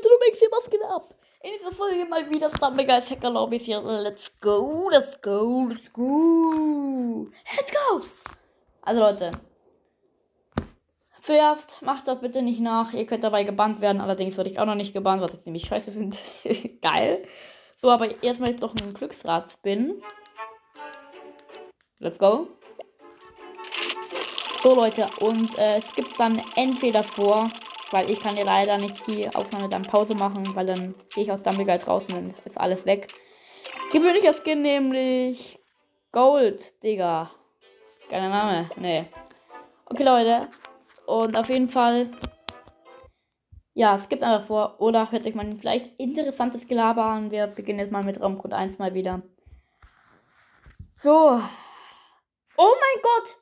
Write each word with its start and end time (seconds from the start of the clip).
Leute, 0.00 0.08
du 0.08 0.18
merkst 0.24 0.40
hier, 0.40 0.48
was 0.50 0.70
geht 0.70 0.82
ab? 0.82 1.14
In 1.42 1.50
dieser 1.58 1.72
Folge 1.72 2.04
mal 2.06 2.28
wieder 2.30 2.48
Stumbleguy 2.50 2.92
als 2.92 3.10
Hacker 3.10 3.28
Lobbys 3.28 3.64
hier. 3.64 3.80
Let's 3.80 4.32
go, 4.40 4.88
let's 4.90 5.20
go, 5.20 5.66
let's 5.68 5.92
go. 5.92 7.26
Let's 7.56 7.70
go. 7.70 8.00
Also 8.82 9.00
Leute. 9.00 9.32
Zuerst 11.20 11.82
macht 11.82 12.08
das 12.08 12.20
bitte 12.20 12.40
nicht 12.40 12.60
nach. 12.60 12.94
Ihr 12.94 13.04
könnt 13.04 13.24
dabei 13.24 13.44
gebannt 13.44 13.82
werden. 13.82 14.00
Allerdings 14.00 14.38
würde 14.38 14.48
ich 14.48 14.58
auch 14.58 14.64
noch 14.64 14.74
nicht 14.74 14.94
gebannt, 14.94 15.20
was 15.20 15.34
ich 15.34 15.40
ziemlich 15.40 15.66
scheiße 15.66 15.92
finde. 15.92 16.16
Geil. 16.82 17.26
So, 17.76 17.90
aber 17.90 18.22
erstmal 18.22 18.50
jetzt 18.50 18.62
doch 18.62 18.74
einen 18.74 18.94
Glücksrad-Spin. 18.94 20.02
Let's 21.98 22.18
go. 22.18 22.48
So 24.62 24.74
Leute, 24.74 25.06
und 25.20 25.58
äh, 25.58 25.78
es 25.78 25.94
gibt 25.94 26.18
dann 26.18 26.40
entweder 26.56 27.02
vor, 27.02 27.50
weil 27.90 28.10
ich 28.10 28.20
kann 28.20 28.36
ja 28.36 28.44
leider 28.44 28.78
nicht 28.78 29.06
die 29.06 29.28
Aufnahme 29.34 29.68
dann 29.68 29.82
Pause 29.82 30.14
machen, 30.14 30.54
weil 30.54 30.66
dann 30.66 30.94
gehe 31.14 31.24
ich 31.24 31.32
aus 31.32 31.42
Dumbleguys 31.42 31.86
raus 31.86 32.04
und 32.08 32.12
dann 32.12 32.34
ist 32.44 32.58
alles 32.58 32.86
weg. 32.86 33.08
Gewöhnlicher 33.92 34.32
Skin 34.32 34.62
nämlich 34.62 35.58
Gold, 36.12 36.82
Digga. 36.82 37.30
Geiler 38.08 38.28
Name. 38.28 38.70
Nee. 38.76 39.06
Okay, 39.86 40.02
Leute. 40.02 40.48
Und 41.06 41.36
auf 41.36 41.48
jeden 41.48 41.68
Fall. 41.68 42.10
Ja, 43.74 43.96
es 43.96 44.08
gibt 44.08 44.22
einfach 44.22 44.46
vor. 44.46 44.80
Oder 44.80 45.10
hört 45.10 45.26
euch 45.26 45.34
mal 45.34 45.46
ein 45.46 45.58
vielleicht 45.58 45.98
interessantes 45.98 46.66
Gelaber 46.66 47.04
an. 47.04 47.30
Wir 47.30 47.46
beginnen 47.46 47.78
jetzt 47.80 47.92
mal 47.92 48.04
mit 48.04 48.20
Raumcode 48.20 48.52
1 48.52 48.78
mal 48.78 48.94
wieder. 48.94 49.22
So. 50.96 51.40
Oh 52.56 52.74
mein 52.80 53.02
Gott! 53.02 53.39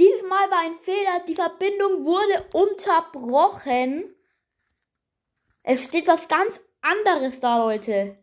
Dieses 0.00 0.22
Mal 0.22 0.50
war 0.50 0.60
ein 0.60 0.78
Fehler. 0.78 1.20
Die 1.28 1.34
Verbindung 1.34 2.06
wurde 2.06 2.42
unterbrochen. 2.54 4.14
Es 5.62 5.84
steht 5.84 6.06
was 6.06 6.26
ganz 6.26 6.58
anderes 6.80 7.38
da, 7.40 7.58
Leute. 7.58 8.16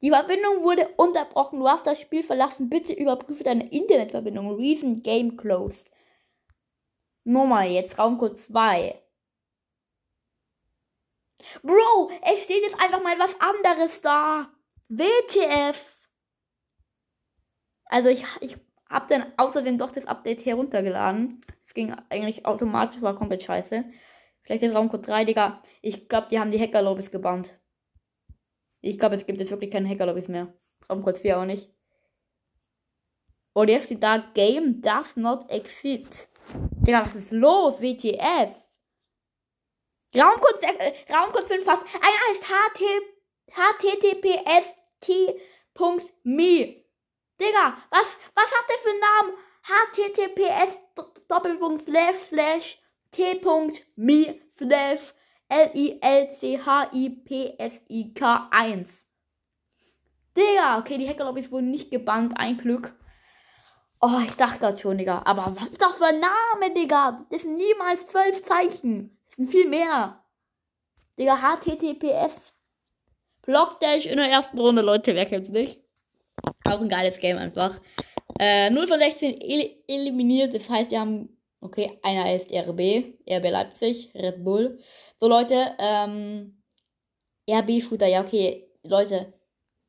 Die 0.00 0.08
Verbindung 0.08 0.62
wurde 0.62 0.88
unterbrochen. 0.96 1.60
Du 1.60 1.68
hast 1.68 1.86
das 1.86 2.00
Spiel 2.00 2.22
verlassen. 2.22 2.70
Bitte 2.70 2.94
überprüfe 2.94 3.44
deine 3.44 3.70
Internetverbindung. 3.70 4.56
Reason 4.56 5.02
Game 5.02 5.36
Closed. 5.36 5.92
Nummer 7.24 7.64
jetzt, 7.64 7.98
Raumcode 7.98 8.40
2. 8.40 8.98
Bro, 11.62 12.12
es 12.22 12.44
steht 12.44 12.62
jetzt 12.62 12.80
einfach 12.80 13.02
mal 13.02 13.18
was 13.18 13.38
anderes 13.40 14.00
da. 14.00 14.50
WTF. 14.88 15.84
Also 17.84 18.08
ich, 18.08 18.24
ich 18.40 18.56
hab 18.90 19.08
dann 19.08 19.32
außerdem 19.36 19.78
doch 19.78 19.92
das 19.92 20.06
Update 20.06 20.44
heruntergeladen. 20.44 21.40
Es 21.66 21.72
ging 21.72 21.94
eigentlich 22.08 22.44
automatisch, 22.44 23.00
war 23.00 23.16
komplett 23.16 23.44
scheiße. 23.44 23.84
Vielleicht 24.42 24.62
ist 24.64 24.74
Raumcode 24.74 25.06
3, 25.06 25.24
Digga. 25.26 25.62
Ich 25.80 26.08
glaube, 26.08 26.26
die 26.30 26.40
haben 26.40 26.50
die 26.50 26.60
Hacker-Lobbys 26.60 27.12
gebannt. 27.12 27.56
Ich 28.80 28.98
glaube, 28.98 29.14
es 29.14 29.24
gibt 29.24 29.38
jetzt 29.38 29.50
wirklich 29.50 29.70
keine 29.70 29.88
Hacker-Lobbys 29.88 30.28
mehr. 30.28 30.52
Raumcode 30.88 31.18
4 31.18 31.38
auch 31.38 31.44
nicht. 31.44 31.70
Und 33.52 33.68
jetzt 33.68 33.86
steht 33.86 34.02
da, 34.02 34.18
Game 34.34 34.82
does 34.82 35.16
not 35.16 35.48
exist. 35.50 36.28
Digga, 36.52 37.04
was 37.04 37.14
ist 37.14 37.30
los? 37.30 37.80
WTF? 37.80 38.50
Raumcode, 40.16 40.62
äh, 40.62 40.94
Raumcode 41.12 41.46
5 41.46 41.64
fast. 41.64 41.84
Einer 41.94 42.18
heißt 42.28 42.44
https 43.52 44.66
t.me. 45.00 46.79
Digga, 47.40 47.76
was, 47.90 48.16
was 48.34 48.52
hat 48.52 48.68
der 48.68 48.78
für 48.78 48.90
einen 48.90 49.00
Namen? 49.00 49.32
https 49.62 50.78
doppelpunkt 51.28 51.84
slash 51.84 52.16
slash 52.28 52.78
t.me 53.10 54.40
slash 54.58 55.14
L-I-L-C-H-I-P-S-I-K 55.48 56.58
1. 58.52 58.88
Digga, 60.36 60.78
okay, 60.78 60.96
die 60.98 61.08
Hacker-Lobbys 61.08 61.50
wurden 61.50 61.70
nicht 61.72 61.90
gebannt, 61.90 62.34
ein 62.36 62.56
Glück. 62.56 62.94
Oh, 64.00 64.20
ich 64.24 64.32
dachte 64.34 64.60
gerade 64.60 64.78
schon, 64.78 64.96
Digga. 64.98 65.22
Aber 65.24 65.56
was 65.56 65.70
ist 65.70 65.82
das 65.82 65.96
für 65.96 66.06
ein 66.06 66.20
Name, 66.20 66.72
Digga? 66.72 67.26
Das 67.30 67.42
sind 67.42 67.56
niemals 67.56 68.06
zwölf 68.06 68.42
Zeichen. 68.44 69.18
Das 69.26 69.36
sind 69.36 69.50
viel 69.50 69.68
mehr. 69.68 70.24
Digga, 71.18 71.36
HTTPS. 71.36 72.54
Blockdash 73.42 74.06
in 74.06 74.18
der 74.18 74.30
ersten 74.30 74.58
Runde, 74.58 74.82
Leute, 74.82 75.14
wer 75.16 75.26
kennt's 75.26 75.50
nicht? 75.50 75.82
Auch 76.64 76.80
ein 76.80 76.88
geiles 76.88 77.18
Game 77.18 77.36
einfach. 77.36 77.80
Äh, 78.38 78.70
0 78.70 78.86
von 78.86 78.98
16 78.98 79.40
el 79.40 79.76
eliminiert, 79.86 80.54
das 80.54 80.70
heißt, 80.70 80.90
wir 80.90 81.00
haben, 81.00 81.36
okay, 81.60 81.98
einer 82.02 82.34
ist 82.34 82.52
RB, 82.52 83.18
RB 83.28 83.50
Leipzig, 83.50 84.10
Red 84.14 84.44
Bull. 84.44 84.78
So, 85.18 85.28
Leute, 85.28 85.74
ähm, 85.78 86.62
RB-Shooter, 87.48 88.06
ja, 88.06 88.22
okay, 88.22 88.68
Leute, 88.86 89.32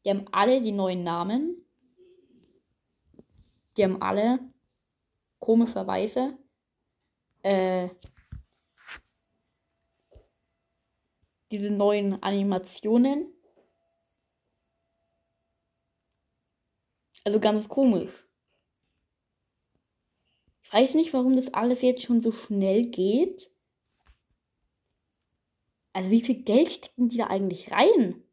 die 0.04 0.10
haben 0.10 0.26
alle 0.32 0.62
die 0.62 0.72
neuen 0.72 1.04
Namen. 1.04 1.58
Die 3.78 3.84
haben 3.84 4.02
alle 4.02 4.40
komischerweise 5.40 6.38
äh, 7.44 7.90
diese 11.52 11.70
neuen 11.70 12.22
Animationen. 12.22 13.34
Also 17.24 17.40
ganz 17.40 17.68
komisch. 17.68 18.12
Ich 20.64 20.74
weiß 20.74 20.96
nicht, 20.96 21.14
warum 21.14 21.36
das 21.36 21.54
alles 21.54 21.82
jetzt 21.82 22.04
schon 22.04 22.20
so 22.20 22.32
schnell 22.32 22.86
geht. 22.86 23.52
Also 25.94 26.10
wie 26.10 26.22
viel 26.24 26.44
Geld 26.44 26.70
stecken 26.70 27.10
die 27.10 27.18
da 27.18 27.28
eigentlich 27.28 27.72
rein? 27.72 28.24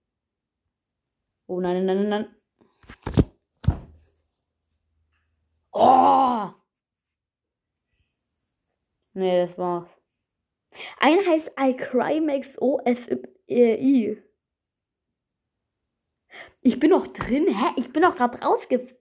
Oh 1.46 1.60
nein, 1.60 1.84
nein, 1.84 2.08
nein, 2.08 2.08
nein. 2.08 2.36
Oh! 5.72 6.50
Nee, 9.14 9.46
das 9.46 9.58
war's. 9.58 9.88
Ein 10.98 11.18
heißt 11.26 11.52
I 11.58 11.76
Cry 11.76 12.20
Max 12.20 12.56
OSI. 12.60 14.22
Ich 16.68 16.78
bin 16.78 16.90
noch 16.90 17.06
drin. 17.06 17.46
Hä? 17.48 17.72
Ich 17.76 17.94
bin 17.94 18.02
doch 18.02 18.14
gerade 18.14 18.38
rausge... 18.40 18.94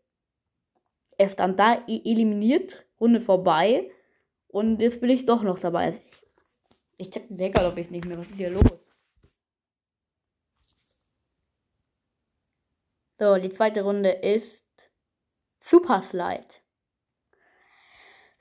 Er 1.17 1.27
stand 1.27 1.59
da 1.59 1.83
eliminiert. 1.85 2.85
Runde 2.97 3.19
vorbei. 3.19 3.91
Und 4.47 4.79
jetzt 4.79 5.01
bin 5.01 5.09
ich 5.09 5.25
doch 5.25 5.43
noch 5.43 5.59
dabei. 5.59 6.01
Ich, 6.95 7.09
check 7.09 7.27
den 7.27 7.37
Wecker, 7.37 7.59
glaube 7.59 7.81
ich 7.81 7.91
nicht 7.91 8.05
mehr. 8.05 8.17
Was 8.17 8.29
ist 8.29 8.37
hier 8.37 8.51
los? 8.51 8.63
So, 13.19 13.35
die 13.35 13.49
zweite 13.49 13.81
Runde 13.81 14.11
ist 14.11 14.63
Super 15.59 16.01
Slide. 16.03 16.47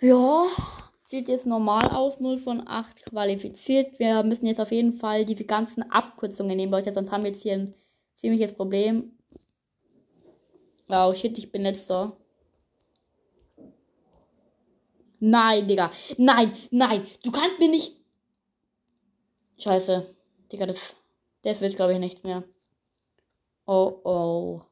Ja, 0.00 0.46
sieht 1.10 1.26
jetzt 1.26 1.46
normal 1.46 1.88
aus. 1.88 2.20
0 2.20 2.38
von 2.38 2.68
8 2.68 3.06
qualifiziert. 3.06 3.98
Wir 3.98 4.22
müssen 4.22 4.46
jetzt 4.46 4.60
auf 4.60 4.70
jeden 4.70 4.92
Fall 4.92 5.24
diese 5.24 5.46
ganzen 5.46 5.82
Abkürzungen 5.90 6.56
nehmen, 6.56 6.70
Leute. 6.70 6.94
Sonst 6.94 7.10
haben 7.10 7.24
wir 7.24 7.32
jetzt 7.32 7.42
hier 7.42 7.54
ein 7.54 7.74
ziemliches 8.14 8.54
Problem. 8.54 9.15
Oh 10.88 11.12
shit, 11.14 11.36
ich 11.38 11.50
bin 11.50 11.62
letzter. 11.62 12.16
Nein, 15.18 15.66
Digga. 15.66 15.92
Nein, 16.18 16.56
nein. 16.70 17.06
Du 17.24 17.32
kannst 17.32 17.58
mir 17.58 17.68
nicht. 17.68 17.96
Scheiße. 19.58 20.14
Digga, 20.52 20.66
das, 20.66 20.94
das 21.42 21.60
wird, 21.60 21.76
glaube 21.76 21.94
ich, 21.94 21.98
nichts 21.98 22.22
mehr. 22.22 22.44
Oh, 23.66 24.00
oh. 24.04 24.62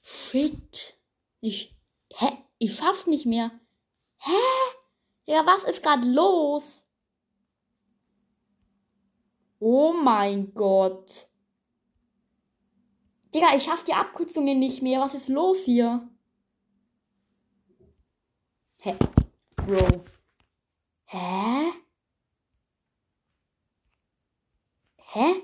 Shit. 0.00 0.98
Ich. 1.40 1.74
Hä? 2.12 2.28
Ich 2.58 2.76
schaff's 2.76 3.06
nicht 3.06 3.26
mehr. 3.26 3.50
Hä? 4.18 4.30
Ja, 5.26 5.46
was 5.46 5.64
ist 5.64 5.82
gerade 5.82 6.06
los? 6.06 6.82
Oh 9.58 9.92
mein 9.92 10.52
Gott. 10.54 11.28
Digga, 13.34 13.54
ich 13.54 13.62
schaff 13.62 13.84
die 13.84 13.94
Abkürzungen 13.94 14.58
nicht 14.58 14.82
mehr. 14.82 15.00
Was 15.00 15.14
ist 15.14 15.28
los 15.28 15.64
hier? 15.64 16.08
Hä? 18.78 18.96
Bro. 19.56 20.04
Hä? 21.06 21.72
Hä? 24.96 25.42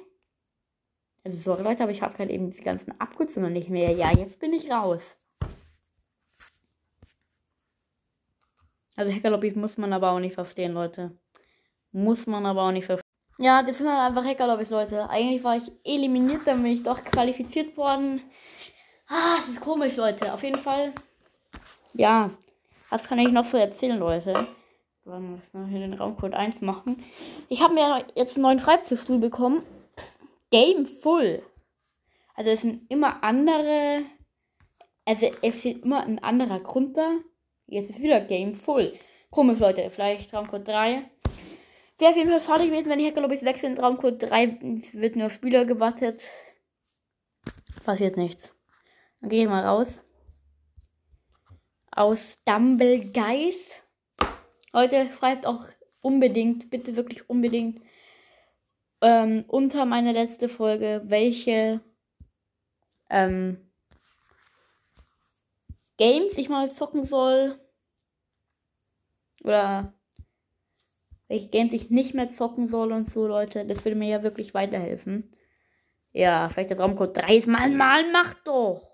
Also 1.25 1.39
sorry 1.39 1.63
Leute, 1.63 1.83
aber 1.83 1.93
ich 1.93 2.03
habe 2.03 2.19
halt 2.19 2.31
eben 2.31 2.51
die 2.51 2.63
ganzen 2.63 3.01
Abkürzungen 3.01 3.53
nicht 3.53 3.69
mehr. 3.69 3.93
Ja, 3.93 4.13
jetzt 4.13 4.39
bin 4.39 4.53
ich 4.53 4.71
raus. 4.71 5.03
Also 8.97 9.13
Hackerlobbys 9.13 9.57
muss 9.57 9.79
man 9.79 9.93
aber 9.93 10.11
auch 10.13 10.21
nicht 10.21 10.35
verstehen, 10.35 10.73
Leute. 10.73 11.19
Muss 11.93 12.27
man 12.27 12.47
aber 12.47 12.63
auch 12.63 12.73
nicht 12.73 12.87
verstehen. 12.87 13.02
Ja, 13.43 13.61
das 13.65 13.79
sind 13.79 13.89
halt 13.89 13.99
einfach 13.99 14.25
Hackerlobbys, 14.25 14.71
Leute. 14.71 15.11
Eigentlich 15.11 15.43
war 15.43 15.57
ich 15.57 15.65
eliminiert, 15.83 16.43
dann 16.45 16.63
bin 16.63 16.71
ich 16.71 16.85
doch 16.85 17.03
qualifiziert 17.03 17.77
worden. 17.77 18.21
Ah, 19.09 19.39
das 19.39 19.49
ist 19.49 19.61
komisch, 19.61 19.97
Leute. 19.97 20.33
Auf 20.33 20.45
jeden 20.45 20.61
Fall. 20.61 20.93
Ja. 21.93 22.31
Was 22.89 23.03
kann 23.03 23.19
ich 23.19 23.33
noch 23.33 23.45
so 23.45 23.57
erzählen, 23.57 23.99
Leute? 23.99 24.47
Wollen 25.05 25.43
wir 25.53 25.67
hier 25.67 25.81
den 25.81 25.95
Raumcode 25.95 26.35
1 26.35 26.61
machen. 26.61 27.03
Ich 27.49 27.61
habe 27.61 27.75
mir 27.75 28.07
jetzt 28.15 28.37
einen 28.37 28.43
neuen 28.43 28.61
Schreibtischstuhl 28.61 29.19
bekommen. 29.19 29.65
Game 30.53 30.87
Full. 30.87 31.43
Also 32.37 32.51
es 32.53 32.61
sind 32.61 32.89
immer 32.91 33.25
andere. 33.25 34.03
Also 35.05 35.33
es 35.43 35.59
steht 35.59 35.83
immer 35.83 36.05
ein 36.05 36.23
anderer 36.23 36.61
Grund 36.61 36.97
da. 36.97 37.11
Jetzt 37.67 37.91
ist 37.91 38.01
wieder 38.01 38.21
Game 38.21 38.55
Full. 38.55 38.97
Komisch, 39.31 39.59
Leute. 39.59 39.91
Vielleicht 39.91 40.33
Raumcode 40.33 40.69
3. 40.69 41.11
Wäre 42.03 42.11
auf 42.11 42.17
jeden 42.17 42.31
Fall 42.31 42.41
schade 42.41 42.67
gewesen, 42.67 42.91
wenn 42.91 42.99
die 42.99 43.07
Hacker, 43.07 43.21
glaube 43.21 43.37
ich, 43.37 43.45
wechseln. 43.45 43.79
Raumcode 43.79 44.21
3 44.25 44.59
wird 44.93 45.15
nur 45.15 45.31
Spieler 45.31 45.65
gewartet. 45.65 46.27
Passiert 47.85 48.17
nichts. 48.17 48.53
Dann 49.21 49.31
gehe 49.31 49.45
ich 49.45 49.49
mal 49.49 49.65
raus. 49.65 50.03
Aus 51.93 52.43
Dumblegeist. 52.45 53.85
Leute, 54.73 55.11
schreibt 55.17 55.47
auch 55.47 55.65
unbedingt, 56.01 56.71
bitte 56.71 56.97
wirklich 56.97 57.31
unbedingt, 57.31 57.81
ähm, 59.01 59.45
unter 59.47 59.85
meine 59.85 60.11
letzte 60.11 60.49
Folge, 60.49 61.03
welche 61.05 61.83
ähm, 63.11 63.71
Games 65.99 66.33
ich 66.37 66.49
mal 66.49 66.75
zocken 66.75 67.07
soll. 67.07 67.61
Oder 69.45 69.95
welche 71.33 71.49
Games 71.49 71.73
ich 71.73 71.89
nicht 71.89 72.13
mehr 72.13 72.29
zocken 72.29 72.69
soll 72.69 72.93
und 72.93 73.11
so, 73.11 73.27
Leute. 73.27 73.65
Das 73.65 73.87
würde 73.87 73.97
mir 73.97 74.11
ja 74.11 74.23
wirklich 74.23 74.53
weiterhelfen. 74.53 75.35
Ja, 76.13 76.51
vielleicht 76.51 76.69
der 76.69 76.79
Raumcode 76.79 77.17
3 77.17 77.37
ist 77.39 77.49
mal, 77.49 77.71
mal, 77.71 78.13
macht 78.13 78.47
doch. 78.47 78.87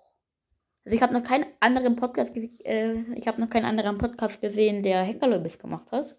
Also 0.85 0.95
ich 0.95 1.03
habe 1.03 1.15
noch 1.15 1.25
keinen 1.25 1.47
anderen 1.59 1.97
Podcast, 1.97 2.37
äh, 2.37 2.95
ich 3.17 3.27
habe 3.27 3.41
noch 3.41 3.51
keinen 3.51 3.65
anderen 3.65 3.99
Podcast 3.99 4.41
gesehen, 4.41 4.85
der 4.85 5.05
Hackerlobis 5.05 5.59
gemacht 5.59 5.91
hat. 5.91 6.15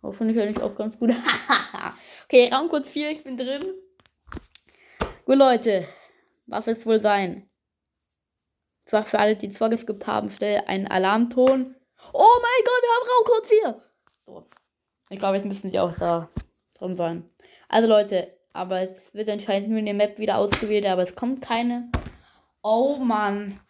Aber 0.00 0.12
finde 0.12 0.48
ich 0.48 0.62
auch 0.62 0.76
ganz 0.76 0.96
gut. 0.96 1.10
okay, 2.24 2.48
Raumcode 2.48 2.86
4, 2.86 3.10
ich 3.10 3.24
bin 3.24 3.36
drin. 3.36 3.64
Gut, 5.24 5.38
Leute. 5.38 5.88
Was 6.46 6.66
wird 6.66 6.78
es 6.78 6.86
wohl 6.86 7.00
sein? 7.00 7.50
Zwar 8.84 9.06
für 9.06 9.18
alle, 9.18 9.34
die 9.34 9.48
es 9.48 9.58
vorgeskippt 9.58 10.06
haben, 10.06 10.30
stell 10.30 10.62
einen 10.68 10.86
Alarmton. 10.86 11.74
Oh 12.12 12.38
mein 12.42 12.64
Gott, 12.64 12.80
wir 12.80 12.94
haben 12.94 13.08
Raumcode 13.10 13.46
4! 13.46 13.82
So. 14.24 14.61
Ich 15.12 15.18
glaube, 15.18 15.36
jetzt 15.36 15.44
müssen 15.44 15.70
sie 15.70 15.78
auch 15.78 15.94
da 15.94 16.30
drin 16.72 16.96
sein. 16.96 17.28
Also 17.68 17.86
Leute, 17.86 18.32
aber 18.54 18.80
es 18.80 19.12
wird 19.12 19.28
anscheinend 19.28 19.68
nur 19.68 19.78
in 19.78 19.84
der 19.84 19.94
Map 19.94 20.18
wieder 20.18 20.38
ausgewählt, 20.38 20.86
aber 20.86 21.02
es 21.02 21.14
kommt 21.14 21.42
keine. 21.42 21.90
Oh 22.62 22.96
Mann. 22.96 23.60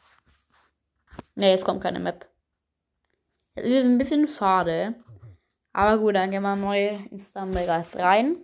Ne, 1.35 1.53
es 1.53 1.65
kommt 1.65 1.83
keine 1.83 1.99
Map. 1.99 2.29
Das 3.57 3.65
ist 3.65 3.85
ein 3.85 3.99
bisschen 3.99 4.29
schade. 4.29 4.95
Aber 5.73 5.99
gut, 5.99 6.15
dann 6.15 6.31
gehen 6.31 6.43
wir 6.43 6.55
neu 6.55 7.01
ins 7.11 7.31
Stumblegeist 7.31 7.97
rein. 7.97 8.37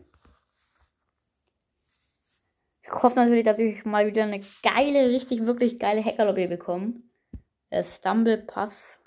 Ich 2.82 2.90
hoffe 2.90 3.16
natürlich, 3.16 3.44
dass 3.44 3.60
ich 3.60 3.84
mal 3.84 4.08
wieder 4.08 4.24
eine 4.24 4.40
geile, 4.62 5.10
richtig, 5.10 5.46
wirklich 5.46 5.78
geile 5.78 6.04
Hackerlobby 6.04 6.48
bekomme. 6.48 6.94
Der 7.70 7.84
Stumble 7.84 8.38
Pass. 8.38 8.98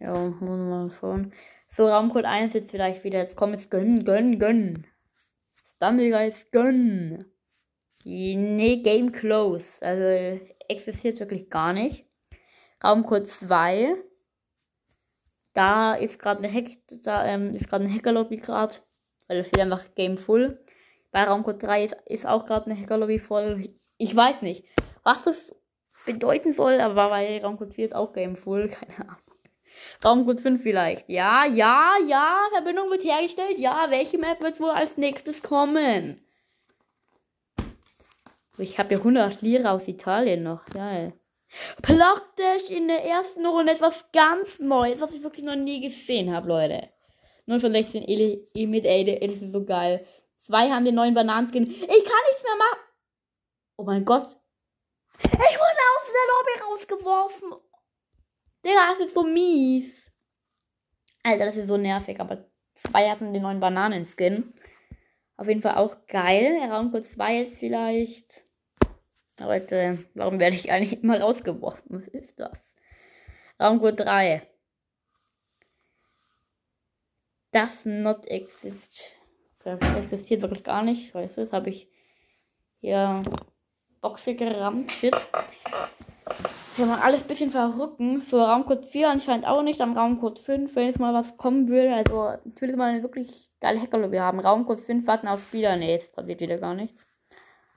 Ja, 0.00 0.14
muss 0.18 0.40
man 0.40 0.90
schon. 0.90 1.32
So, 1.68 1.86
Raumcode 1.86 2.24
1 2.24 2.54
jetzt 2.54 2.70
vielleicht 2.70 3.04
wieder. 3.04 3.18
Jetzt 3.18 3.36
komm 3.36 3.52
jetzt 3.52 3.70
gönnen, 3.70 4.04
gönnen, 4.04 4.38
gönnen. 4.38 4.86
Stumblegeist 5.76 6.50
gönnen. 6.50 7.26
Nee, 8.04 8.82
Game 8.82 9.12
Close. 9.12 9.64
Also 9.80 10.40
existiert 10.68 11.20
wirklich 11.20 11.50
gar 11.50 11.72
nicht. 11.72 12.06
Raumcode 12.82 13.28
2. 13.28 13.94
Da 15.52 15.94
ist 15.94 16.18
gerade 16.18 16.42
eine 16.42 16.52
Hack, 16.52 16.78
da 17.04 17.26
ähm, 17.26 17.54
ist 17.54 17.68
gerade 17.68 17.84
ein 17.84 17.94
Hackerlobby 17.94 18.38
gerade, 18.38 18.76
weil 19.26 19.38
es 19.38 19.48
steht 19.48 19.60
einfach 19.60 19.84
Game 19.94 20.16
Full. 20.16 20.64
Bei 21.10 21.24
Raumcode 21.24 21.62
3 21.62 21.84
ist, 21.84 21.96
ist 22.06 22.26
auch 22.26 22.46
gerade 22.46 22.70
eine 22.70 22.80
Hackerlobby 22.80 23.18
voll. 23.18 23.74
Ich 23.98 24.14
weiß 24.14 24.42
nicht, 24.42 24.64
was 25.02 25.24
das 25.24 25.54
bedeuten 26.06 26.54
soll, 26.54 26.80
aber 26.80 27.08
bei 27.08 27.42
Raumcode 27.42 27.74
4 27.74 27.84
ist 27.86 27.94
auch 27.94 28.12
Game 28.12 28.36
Full, 28.36 28.68
keine 28.70 29.00
Ahnung. 29.00 29.29
Raumcode 30.04 30.40
5 30.40 30.62
vielleicht. 30.62 31.08
Ja, 31.08 31.44
ja, 31.46 31.94
ja, 32.06 32.38
Verbindung 32.52 32.90
wird 32.90 33.04
hergestellt. 33.04 33.58
Ja, 33.58 33.86
welche 33.90 34.18
Map 34.18 34.42
wird 34.42 34.60
wohl 34.60 34.70
als 34.70 34.96
nächstes 34.96 35.42
kommen? 35.42 36.20
Ich 38.58 38.78
habe 38.78 38.92
ja 38.92 38.98
100 38.98 39.40
Lira 39.42 39.72
aus 39.72 39.88
Italien 39.88 40.42
noch. 40.42 40.64
Geil. 40.66 41.14
Praktisch 41.82 42.70
in 42.70 42.88
der 42.88 43.04
ersten 43.04 43.44
Runde 43.46 43.72
etwas 43.72 44.04
ganz 44.12 44.58
Neues, 44.60 45.00
was 45.00 45.14
ich 45.14 45.22
wirklich 45.22 45.44
noch 45.44 45.56
nie 45.56 45.80
gesehen 45.80 46.32
habe, 46.32 46.48
Leute. 46.48 46.88
0 47.46 47.60
von 47.60 47.72
16 47.72 48.02
Eli, 48.02 48.46
Eli 48.54 48.66
mit 48.66 48.84
Ede, 48.84 49.20
Eli 49.20 49.34
ist 49.34 49.52
so 49.52 49.64
geil. 49.64 50.06
Zwei 50.46 50.70
haben 50.70 50.84
den 50.84 50.94
neuen 50.94 51.14
Bananenskin. 51.14 51.64
Ich 51.64 51.78
kann 51.80 51.88
nichts 51.88 52.42
mehr 52.42 52.56
machen. 52.56 52.80
Oh 53.76 53.84
mein 53.84 54.04
Gott. 54.04 54.36
Ich 55.22 55.30
wurde 55.32 55.82
aus 55.96 56.06
der 56.06 56.26
Lobby 56.32 56.72
rausgeworfen. 56.72 57.69
Digga, 58.64 58.92
das 58.92 59.06
ist 59.06 59.14
so 59.14 59.22
mies. 59.22 59.92
Alter, 61.22 61.46
das 61.46 61.56
ist 61.56 61.68
so 61.68 61.76
nervig. 61.76 62.20
Aber 62.20 62.46
zwei 62.74 63.08
hatten 63.10 63.32
den 63.32 63.42
neuen 63.42 63.60
Bananenskin. 63.60 64.52
Auf 65.36 65.48
jeden 65.48 65.62
Fall 65.62 65.76
auch 65.76 65.96
geil. 66.06 66.58
Raumcode 66.70 67.04
2 67.04 67.42
ist 67.42 67.56
vielleicht. 67.58 68.44
Leute, 69.38 70.04
warum 70.12 70.38
werde 70.38 70.56
ich 70.56 70.70
eigentlich 70.70 71.02
immer 71.02 71.18
rausgeworfen? 71.18 71.82
Was 71.88 72.06
ist 72.08 72.38
das? 72.40 72.52
Raumcode 73.58 74.00
3. 74.00 74.46
Das 77.52 77.86
not 77.86 78.26
exist. 78.26 79.16
Das 79.64 79.80
existiert 79.96 80.42
wirklich 80.42 80.62
gar 80.62 80.82
nicht. 80.82 81.14
Weißt 81.14 81.38
du, 81.38 81.40
das 81.40 81.52
habe 81.52 81.70
ich 81.70 81.88
hier 82.80 83.22
Boxe 84.02 84.34
gerammt. 84.34 84.90
Shit. 84.90 85.14
Kann 86.80 86.88
man 86.88 87.00
alles 87.00 87.22
ein 87.22 87.28
bisschen 87.28 87.50
verrücken. 87.50 88.22
So, 88.22 88.42
Raumcode 88.42 88.86
4 88.86 89.10
anscheinend 89.10 89.46
auch 89.46 89.62
nicht. 89.62 89.80
Dann 89.80 89.96
Raumcode 89.96 90.38
5, 90.38 90.74
wenn 90.74 90.86
jetzt 90.86 90.98
mal 90.98 91.14
was 91.14 91.36
kommen 91.36 91.68
würde. 91.68 91.94
Also, 91.94 92.38
ich 92.44 92.60
will 92.60 92.74
mal 92.74 92.90
eine 92.90 93.02
wirklich 93.02 93.50
geile 93.60 93.80
Hackerlobby 93.80 94.16
haben. 94.16 94.40
Raumcode 94.40 94.80
5 94.80 95.06
warten 95.06 95.28
auf 95.28 95.42
Spieler. 95.42 95.76
Nee, 95.76 95.96
es 95.96 96.10
passiert 96.10 96.40
wieder 96.40 96.58
gar 96.58 96.74
nichts. 96.74 97.04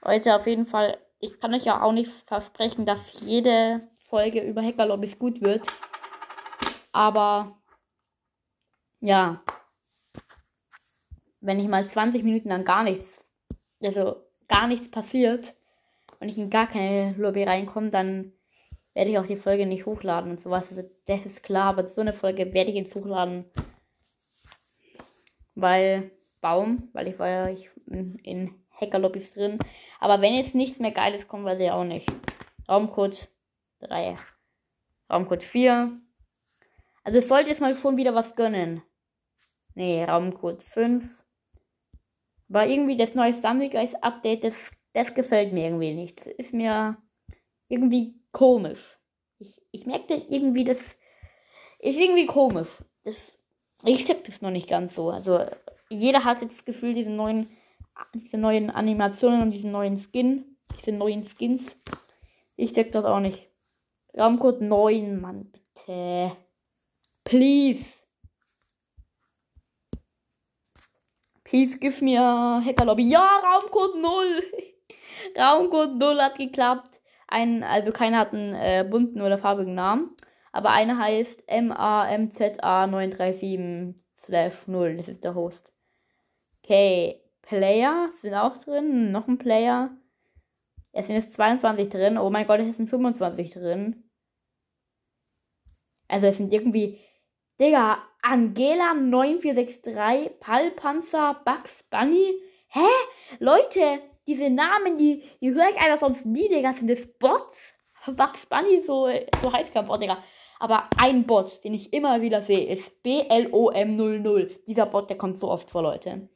Leute, 0.03 0.35
auf 0.35 0.47
jeden 0.47 0.65
Fall 0.65 0.97
ich 1.23 1.39
kann 1.39 1.53
euch 1.53 1.63
ja 1.63 1.81
auch 1.81 1.93
nicht 1.93 2.11
versprechen, 2.27 2.85
dass 2.85 2.99
jede 3.21 3.87
Folge 3.97 4.41
über 4.41 4.61
Hackerlobbys 4.61 5.17
gut 5.17 5.41
wird. 5.41 5.65
Aber 6.91 7.57
ja, 8.99 9.41
wenn 11.39 11.59
ich 11.59 11.67
mal 11.69 11.85
20 11.87 12.23
Minuten 12.23 12.49
lang 12.49 12.65
gar 12.65 12.83
nichts, 12.83 13.05
also 13.81 14.17
gar 14.49 14.67
nichts 14.67 14.91
passiert 14.91 15.53
und 16.19 16.27
ich 16.27 16.37
in 16.37 16.49
gar 16.49 16.67
keine 16.67 17.13
Lobby 17.13 17.43
reinkomme, 17.43 17.89
dann 17.89 18.33
werde 18.93 19.11
ich 19.11 19.17
auch 19.17 19.25
die 19.25 19.37
Folge 19.37 19.65
nicht 19.65 19.85
hochladen 19.85 20.31
und 20.31 20.41
sowas. 20.41 20.67
Also 20.69 20.83
das 21.05 21.25
ist 21.25 21.43
klar, 21.43 21.65
aber 21.65 21.87
so 21.87 22.01
eine 22.01 22.13
Folge 22.13 22.53
werde 22.53 22.71
ich 22.71 22.77
ins 22.77 22.93
Hochladen. 22.93 23.45
Weil 25.55 26.11
Baum, 26.41 26.89
weil 26.93 27.07
ich 27.07 27.19
war 27.19 27.29
ja 27.29 27.49
ich 27.49 27.69
in, 27.87 28.15
in 28.19 28.55
Hackerlobbys 28.79 29.33
drin. 29.33 29.59
Aber 29.99 30.21
wenn 30.21 30.33
jetzt 30.33 30.55
nichts 30.55 30.79
mehr 30.79 30.91
Geiles 30.91 31.27
kommt, 31.27 31.45
weiß 31.45 31.59
ich 31.59 31.71
auch 31.71 31.83
nicht. 31.83 32.11
Raumcode 32.69 33.29
3. 33.79 34.17
Raumcode 35.09 35.43
4. 35.43 35.99
Also 37.03 37.19
es 37.19 37.27
sollte 37.27 37.49
jetzt 37.49 37.61
mal 37.61 37.75
schon 37.75 37.97
wieder 37.97 38.15
was 38.15 38.35
gönnen. 38.35 38.81
Nee, 39.75 40.03
Raumcode 40.03 40.61
5. 40.63 41.03
Aber 42.49 42.67
irgendwie 42.67 42.97
das 42.97 43.15
neue 43.15 43.33
Stumblegeist 43.33 44.03
Update, 44.03 44.43
das, 44.43 44.55
das 44.93 45.13
gefällt 45.13 45.53
mir 45.53 45.65
irgendwie 45.65 45.93
nicht. 45.93 46.21
Ist 46.21 46.53
mir 46.53 46.97
irgendwie 47.67 48.22
komisch. 48.33 48.99
Ich, 49.39 49.61
ich 49.71 49.85
merke 49.85 50.15
irgendwie, 50.15 50.65
das 50.65 50.79
ist 51.79 51.97
irgendwie 51.97 52.25
komisch. 52.25 52.69
Das, 53.05 53.15
ich 53.85 54.03
check 54.03 54.25
das 54.25 54.41
noch 54.41 54.51
nicht 54.51 54.67
ganz 54.67 54.95
so. 54.95 55.09
Also 55.09 55.45
jeder 55.89 56.25
hat 56.25 56.41
jetzt 56.41 56.57
das 56.57 56.65
Gefühl, 56.65 56.93
diesen 56.93 57.15
neuen 57.15 57.47
diese 58.13 58.37
neuen 58.37 58.69
Animationen 58.69 59.41
und 59.41 59.51
diesen 59.51 59.71
neuen 59.71 59.99
Skin, 59.99 60.57
diese 60.77 60.91
neuen 60.91 61.23
Skins. 61.23 61.75
Ich 62.55 62.73
check 62.73 62.91
das 62.91 63.05
auch 63.05 63.19
nicht. 63.19 63.49
Raumcode 64.17 64.61
9, 64.61 65.19
Mann, 65.19 65.51
bitte. 65.51 66.37
Please. 67.23 67.83
Please 71.43 71.77
give 71.77 72.03
me 72.03 72.17
a 72.19 72.61
Hackerlobby. 72.63 73.09
Ja, 73.09 73.37
Raumcode 73.37 73.95
0. 73.99 74.43
Raumcode 75.37 75.95
0 75.95 76.21
hat 76.21 76.37
geklappt. 76.37 76.99
Ein, 77.33 77.63
also 77.63 77.91
keiner 77.91 78.19
hat 78.19 78.33
einen 78.33 78.53
äh, 78.53 78.87
bunten 78.87 79.23
oder 79.23 79.39
farbigen 79.39 79.73
Namen. 79.73 80.15
Aber 80.51 80.69
einer 80.69 80.99
heißt 80.99 81.49
MAMZA937 81.49 83.95
slash 84.19 84.67
0. 84.67 84.97
Das 84.97 85.07
ist 85.07 85.23
der 85.23 85.33
Host. 85.33 85.73
Okay. 86.63 87.23
Player 87.41 88.11
sind 88.21 88.35
auch 88.35 88.55
drin. 88.57 89.11
Noch 89.11 89.27
ein 89.27 89.39
Player. 89.39 89.97
Es 90.91 91.07
sind 91.07 91.15
jetzt 91.15 91.33
22 91.33 91.89
drin. 91.89 92.19
Oh 92.19 92.29
mein 92.29 92.45
Gott, 92.45 92.59
es 92.59 92.77
sind 92.77 92.87
25 92.87 93.49
drin. 93.49 94.07
Also 96.07 96.27
es 96.27 96.37
sind 96.37 96.53
irgendwie, 96.53 96.99
Digga, 97.59 97.97
Angela 98.21 98.93
9463, 98.93 100.39
Pallpanzer, 100.39 101.41
Bugs 101.43 101.83
Bunny. 101.89 102.31
Hä? 102.67 102.85
Leute, 103.39 104.03
diese 104.27 104.49
Namen, 104.49 104.97
die, 104.97 105.23
die 105.41 105.53
höre 105.53 105.69
ich 105.69 105.77
einfach 105.77 105.99
sonst 105.99 106.25
nie, 106.25 106.49
Digga. 106.49 106.73
Sind 106.73 106.89
das 106.89 107.05
Bots? 107.19 107.57
Bugs 108.05 108.45
Bunny, 108.47 108.81
so, 108.85 109.09
so 109.41 109.53
heißt 109.53 109.73
kein 109.73 109.87
Bot, 109.87 110.01
Digga. 110.01 110.17
Aber 110.59 110.89
ein 110.97 111.25
Bot, 111.25 111.63
den 111.63 111.73
ich 111.73 111.93
immer 111.93 112.21
wieder 112.21 112.41
sehe, 112.41 112.67
ist 112.67 112.91
BLOM00. 113.03 114.65
Dieser 114.65 114.85
Bot, 114.85 115.09
der 115.09 115.17
kommt 115.17 115.39
so 115.39 115.49
oft 115.49 115.69
vor, 115.69 115.83
Leute. 115.83 116.29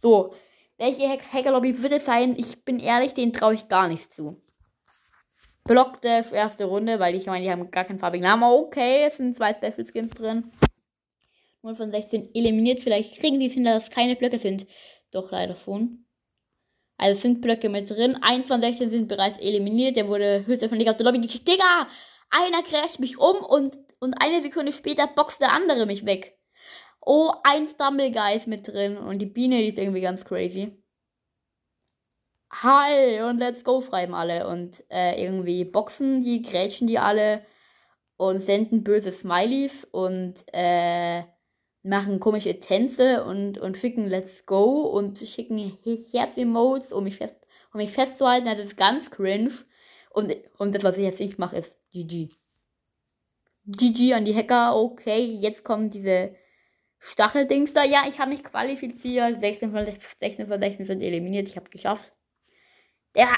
So, 0.00 0.34
welche 0.78 1.08
Hack 1.08 1.32
Hackerlobby 1.32 1.82
wird 1.82 1.92
es 1.92 2.04
sein? 2.04 2.34
Ich 2.36 2.64
bin 2.64 2.78
ehrlich, 2.78 3.14
den 3.14 3.32
traue 3.32 3.54
ich 3.54 3.68
gar 3.68 3.88
nicht 3.88 4.12
zu. 4.12 4.40
Blockte 5.64 6.24
erste 6.32 6.64
Runde, 6.64 6.98
weil 6.98 7.14
ich 7.14 7.26
meine, 7.26 7.44
die 7.44 7.50
haben 7.50 7.70
gar 7.70 7.84
keinen 7.84 8.00
farbigen 8.00 8.26
Namen. 8.26 8.42
Okay, 8.42 9.04
es 9.04 9.18
sind 9.18 9.36
zwei 9.36 9.54
Special 9.54 9.86
Skins 9.86 10.14
drin. 10.14 10.50
0 11.62 11.76
von 11.76 11.90
16 11.92 12.34
eliminiert. 12.34 12.80
Vielleicht 12.80 13.16
kriegen 13.16 13.38
die 13.38 13.46
es 13.46 13.52
hin, 13.54 13.64
dass 13.64 13.84
es 13.84 13.90
keine 13.90 14.16
Blöcke 14.16 14.38
sind. 14.38 14.66
Doch 15.12 15.30
leider 15.30 15.54
schon. 15.54 16.04
Also 17.02 17.20
sind 17.20 17.40
Blöcke 17.40 17.68
mit 17.68 17.90
drin. 17.90 18.16
1 18.22 18.46
von 18.46 18.60
16 18.60 18.90
sind 18.90 19.08
bereits 19.08 19.36
eliminiert. 19.38 19.96
Der 19.96 20.06
wurde 20.06 20.46
höchstwahrscheinlich 20.46 20.88
aus 20.88 20.96
der 20.96 21.06
Lobby 21.06 21.20
gekickt. 21.20 21.48
Digga! 21.48 21.88
Einer 22.30 22.62
crasht 22.62 23.00
mich 23.00 23.18
um 23.18 23.38
und, 23.38 23.76
und 23.98 24.14
eine 24.22 24.40
Sekunde 24.40 24.70
später 24.72 25.08
boxt 25.08 25.42
der 25.42 25.52
andere 25.52 25.84
mich 25.84 26.06
weg. 26.06 26.38
Oh, 27.04 27.32
ein 27.42 27.66
Stumbleguy 27.66 28.36
ist 28.36 28.46
mit 28.46 28.68
drin. 28.68 28.96
Und 28.96 29.18
die 29.18 29.26
Biene, 29.26 29.58
die 29.58 29.70
ist 29.70 29.78
irgendwie 29.78 30.00
ganz 30.00 30.24
crazy. 30.24 30.80
Hi 32.52 33.20
und 33.22 33.38
let's 33.38 33.64
go 33.64 33.80
schreiben 33.80 34.14
alle. 34.14 34.46
Und 34.46 34.84
äh, 34.88 35.20
irgendwie 35.20 35.64
boxen 35.64 36.22
die, 36.22 36.40
grätschen 36.40 36.86
die 36.86 37.00
alle 37.00 37.44
und 38.16 38.40
senden 38.40 38.84
böse 38.84 39.10
Smileys 39.10 39.84
und 39.90 40.44
äh, 40.52 41.24
machen 41.82 42.20
komische 42.20 42.60
Tänze 42.60 43.24
und, 43.24 43.58
und 43.58 43.76
schicken 43.76 44.06
Let's 44.06 44.46
Go 44.46 44.82
und 44.82 45.18
schicken 45.18 45.78
Herz-Emotes, 46.12 46.92
um 46.92 47.04
mich, 47.04 47.20
um 47.20 47.78
mich 47.78 47.90
festzuhalten. 47.90 48.46
Das 48.46 48.58
ist 48.58 48.76
ganz 48.76 49.10
cringe. 49.10 49.52
Und, 50.10 50.34
und 50.58 50.74
das, 50.74 50.84
was 50.84 50.96
ich 50.96 51.04
jetzt 51.04 51.20
nicht 51.20 51.38
mache, 51.38 51.56
ist 51.56 51.74
GG. 51.92 52.28
GG 53.66 54.14
an 54.14 54.24
die 54.24 54.34
Hacker. 54.34 54.76
Okay, 54.76 55.24
jetzt 55.24 55.64
kommen 55.64 55.90
diese 55.90 56.34
Stacheldings 56.98 57.72
da. 57.72 57.84
Ja, 57.84 58.04
ich 58.08 58.18
habe 58.18 58.30
mich 58.30 58.44
qualifiziert. 58.44 59.40
16 59.40 59.72
von 59.72 59.86
16, 60.20 60.46
von 60.46 60.60
16 60.60 60.86
sind 60.86 61.02
eliminiert. 61.02 61.48
Ich 61.48 61.56
habe 61.56 61.66
es 61.66 61.70
geschafft. 61.70 62.12
Der. 63.14 63.28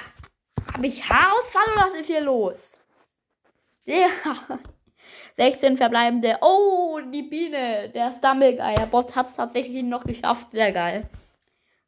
Habe 0.72 0.86
ich 0.86 1.08
Haarausfall 1.08 1.72
oder 1.72 1.86
was 1.86 2.00
ist 2.00 2.06
hier 2.06 2.20
los? 2.20 2.70
Der. 3.86 4.08
16 5.36 5.76
verbleibende. 5.76 6.38
Oh, 6.40 7.00
die 7.12 7.22
Biene. 7.22 7.90
Der 7.90 8.12
Stumbleguy. 8.12 8.74
Der 8.74 8.86
Bot 8.86 9.14
hat 9.14 9.28
es 9.28 9.36
tatsächlich 9.36 9.82
noch 9.82 10.04
geschafft. 10.04 10.52
Sehr 10.52 10.72
geil. 10.72 11.08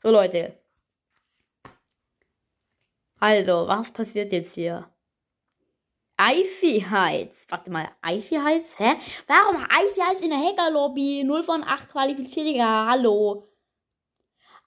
So, 0.03 0.11
Leute. 0.11 0.59
Also, 3.19 3.67
was 3.67 3.91
passiert 3.93 4.33
jetzt 4.33 4.55
hier? 4.55 4.89
Icy 6.21 6.85
Heights. 6.91 7.37
Warte 7.49 7.71
mal, 7.71 7.89
Icy 8.05 8.37
Heights? 8.37 8.79
Hä? 8.79 8.95
Warum 9.27 9.65
Icy 9.65 10.01
Heights 10.01 10.23
in 10.23 10.31
der 10.31 10.39
Hacker-Lobby? 10.39 11.25
0 11.25 11.43
von 11.43 11.63
8 11.63 11.91
qualifiziert, 11.91 12.47
Digga. 12.47 12.87
Hallo. 12.89 13.49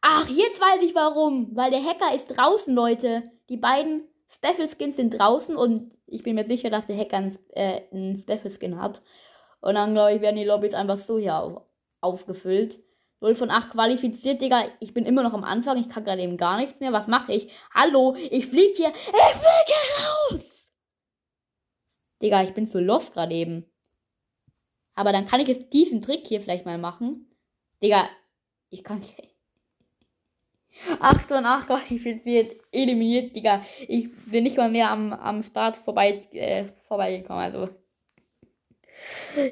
Ach, 0.02 0.28
jetzt 0.30 0.62
weiß 0.62 0.82
ich 0.82 0.96
warum. 0.96 1.56
Weil 1.56 1.72
der 1.72 1.84
Hacker 1.84 2.14
ist 2.14 2.28
draußen, 2.28 2.74
Leute. 2.74 3.32
Die 3.50 3.58
beiden 3.58 4.09
Special 4.32 4.70
Skins 4.70 4.96
sind 4.96 5.18
draußen 5.18 5.56
und 5.56 5.96
ich 6.06 6.24
bin 6.24 6.36
mir 6.36 6.46
sicher, 6.46 6.70
dass 6.70 6.86
der 6.86 6.98
Hacker 6.98 7.18
einen, 7.18 7.38
äh, 7.50 7.82
einen 7.92 8.18
Special 8.18 8.52
Skin 8.52 8.80
hat. 8.80 9.02
Und 9.62 9.76
dann, 9.76 9.94
glaube 9.94 10.16
ich, 10.16 10.22
werden 10.22 10.36
die 10.36 10.46
Lobbys 10.46 10.74
einfach 10.74 10.98
so 10.98 11.18
hier 11.18 11.38
auf, 11.38 11.62
aufgefüllt. 12.02 12.80
0 13.22 13.36
von 13.36 13.50
8 13.50 13.72
qualifiziert, 13.72 14.42
Digga. 14.42 14.66
Ich 14.80 14.94
bin 14.94 15.06
immer 15.06 15.24
noch 15.24 15.34
am 15.34 15.44
Anfang. 15.44 15.78
Ich 15.78 15.90
kann 15.90 16.06
gerade 16.06 16.22
eben 16.22 16.38
gar 16.38 16.58
nichts 16.58 16.80
mehr. 16.80 16.94
Was 16.94 17.08
mache 17.08 17.34
ich? 17.34 17.52
Hallo, 17.74 18.16
ich 18.16 18.46
fliege 18.46 18.74
hier. 18.76 18.90
Ich 18.90 19.36
fliege 19.36 20.40
raus! 20.40 20.46
Digga, 22.22 22.44
ich 22.44 22.54
bin 22.54 22.66
so 22.66 22.80
lost 22.80 23.14
gerade 23.14 23.34
eben. 23.34 23.66
Aber 24.96 25.12
dann 25.12 25.26
kann 25.26 25.42
ich 25.42 25.48
jetzt 25.48 25.74
diesen 25.74 26.02
Trick 26.02 26.28
hier 26.28 26.42
vielleicht 26.42 26.66
mal 26.66 26.78
machen. 26.78 27.36
Digga, 27.82 28.10
ich 28.70 28.84
kann. 28.84 29.02
8 31.00 31.28
von 31.28 31.46
8 31.46 31.68
qualifiziert, 31.68 32.62
eliminiert, 32.72 33.36
Digga. 33.36 33.66
Ich 33.88 34.10
bin 34.26 34.44
nicht 34.44 34.58
mal 34.58 34.70
mehr 34.70 34.90
am, 34.92 35.14
am 35.14 35.44
Start 35.44 35.78
vorbei, 35.78 36.28
äh, 36.32 36.66
vorbeigekommen. 36.88 37.44
Also. 37.44 37.70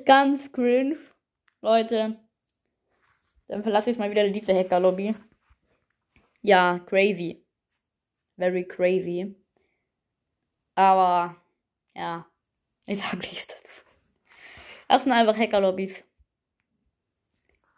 Ganz 0.06 0.52
cringe. 0.52 0.98
Leute. 1.62 2.20
Dann 3.48 3.64
verlasse 3.64 3.92
ich 3.92 3.98
mal 3.98 4.12
wieder 4.12 4.28
diese 4.30 4.54
Hacker-Lobby. 4.54 5.16
Ja, 6.42 6.80
crazy. 6.80 7.46
Very 8.38 8.66
crazy. 8.66 9.36
Aber, 10.76 11.36
ja. 11.96 12.26
Ich 12.86 13.00
sag 13.00 13.14
nichts 13.22 13.48
dazu. 13.48 13.82
Das 14.88 15.04
sind 15.04 15.12
einfach 15.12 15.38
Hacker-Lobbys. 15.38 16.04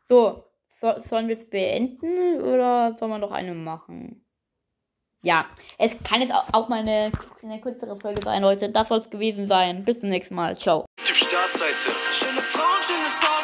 So, 0.07 0.48
so, 0.81 0.93
sollen 1.01 1.27
wir 1.27 1.35
es 1.35 1.49
beenden 1.49 2.41
oder 2.41 2.95
soll 2.97 3.09
man 3.09 3.21
noch 3.21 3.31
eine 3.31 3.53
machen? 3.53 4.25
Ja, 5.21 5.47
es 5.77 5.91
kann 6.03 6.21
jetzt 6.21 6.33
auch, 6.33 6.69
mal 6.69 6.79
eine, 6.79 7.11
eine 7.43 7.59
kürzere 7.59 7.99
Folge 7.99 8.21
sein, 8.23 8.41
Leute. 8.41 8.69
Das 8.69 8.87
soll 8.87 8.99
es 8.99 9.09
gewesen 9.09 9.47
sein. 9.47 9.83
Bis 9.83 9.99
zum 9.99 10.09
nächsten 10.09 10.35
Mal. 10.35 10.57
Ciao. 10.57 10.85
Startseite. 11.03 11.91
Schöne 12.11 12.41
Frauen, 12.41 12.83
schöne 12.83 13.38